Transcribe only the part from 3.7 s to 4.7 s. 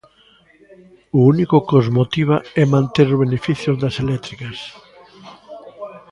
das eléctricas.